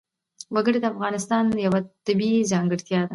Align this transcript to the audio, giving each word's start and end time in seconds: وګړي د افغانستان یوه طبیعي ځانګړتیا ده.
وګړي 0.55 0.79
د 0.81 0.85
افغانستان 0.93 1.43
یوه 1.65 1.79
طبیعي 2.07 2.41
ځانګړتیا 2.51 2.99
ده. 3.05 3.09